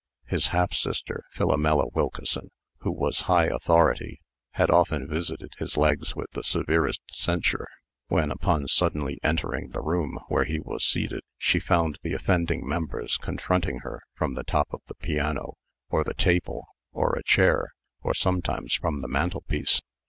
His 0.25 0.47
half 0.47 0.73
sister, 0.73 1.25
Philomela 1.35 1.89
Wilkeson, 1.93 2.49
who 2.79 2.91
was 2.91 3.19
high 3.29 3.45
authority, 3.45 4.19
had 4.53 4.71
often 4.71 5.07
visited 5.07 5.53
his 5.59 5.77
legs 5.77 6.15
with 6.15 6.31
the 6.31 6.41
severest 6.41 7.01
censure, 7.11 7.67
when, 8.07 8.31
upon 8.31 8.67
suddenly 8.67 9.19
entering 9.21 9.69
the 9.69 9.79
room 9.81 10.17
where 10.27 10.45
he 10.45 10.59
was 10.59 10.83
seated, 10.83 11.21
she 11.37 11.59
found 11.59 11.99
the 12.01 12.13
offending 12.13 12.67
members 12.67 13.15
confronting 13.17 13.81
her 13.83 14.01
from 14.15 14.33
the 14.33 14.43
top 14.43 14.69
of 14.73 14.81
the 14.87 14.95
piano, 14.95 15.53
or 15.91 16.03
the 16.03 16.15
table, 16.15 16.65
or 16.91 17.15
a 17.15 17.21
chair, 17.21 17.69
or 18.01 18.15
sometimes 18.15 18.73
from 18.73 19.01
the 19.01 19.07
mantelpiece. 19.07 19.83